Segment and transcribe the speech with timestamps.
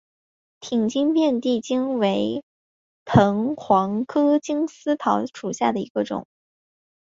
[0.59, 2.43] 挺茎遍地金为
[3.05, 6.25] 藤黄科金丝桃属下的一个种。